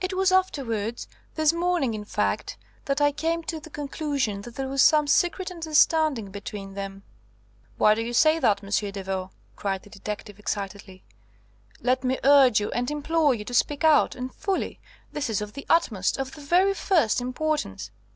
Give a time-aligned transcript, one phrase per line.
[0.00, 4.68] It was afterwards; this morning, in fact, that I came to the conclusion that there
[4.68, 7.02] was some secret understanding between them."
[7.76, 8.70] "Why do you say that, M.
[8.92, 11.02] Devaux?" cried the detective, excitedly.
[11.80, 14.78] "Let me urge you and implore you to speak out, and fully.
[15.10, 17.90] This is of the utmost, of the very first, importance."